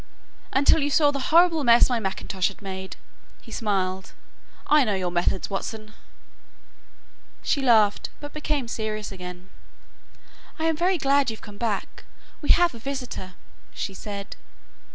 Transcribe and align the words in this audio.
"Until 0.51 0.81
you 0.81 0.89
saw 0.89 1.11
the 1.11 1.29
horrible 1.29 1.63
mess 1.63 1.87
my 1.87 1.99
mackintosh 1.99 2.47
has 2.47 2.59
made," 2.59 2.95
he 3.39 3.51
smiled. 3.51 4.13
"I 4.65 4.83
know 4.83 4.95
your 4.95 5.11
methods, 5.11 5.47
Watson!" 5.47 5.93
She 7.43 7.61
laughed, 7.61 8.09
but 8.19 8.33
became 8.33 8.67
serious 8.67 9.11
again. 9.11 9.49
"I 10.57 10.63
am 10.63 10.75
very 10.75 10.97
glad 10.97 11.29
you've 11.29 11.41
come 11.41 11.59
back. 11.59 12.03
We 12.41 12.49
have 12.49 12.73
a 12.73 12.79
visitor," 12.79 13.35
she 13.75 13.93
said. 13.93 14.35